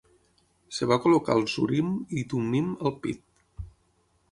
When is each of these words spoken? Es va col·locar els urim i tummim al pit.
Es 0.75 0.79
va 0.91 0.97
col·locar 1.03 1.35
els 1.41 1.57
urim 1.65 1.93
i 2.21 2.25
tummim 2.33 2.73
al 2.91 2.99
pit. 3.07 3.23